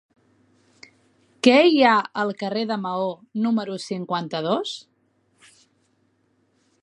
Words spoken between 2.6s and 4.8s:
de Maó número cinquanta-dos?